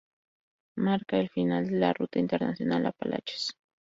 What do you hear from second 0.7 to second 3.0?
Marca el final de la Ruta Internacional